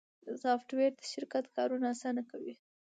[0.25, 2.55] دا سافټویر د شرکت کارونه اسانه کوي.